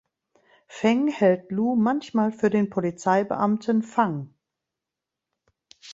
Feng 0.67 1.09
hält 1.09 1.51
Lu 1.51 1.75
manchmal 1.75 2.31
für 2.31 2.49
den 2.49 2.71
Polizeibeamten 2.71 3.83
Fang. 3.83 4.33